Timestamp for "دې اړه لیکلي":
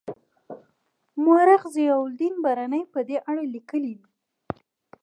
3.07-3.93